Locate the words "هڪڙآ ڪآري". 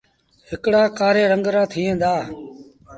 0.49-1.23